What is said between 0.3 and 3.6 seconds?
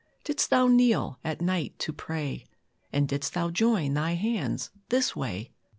Thou kneel at night to pray, And didst Thou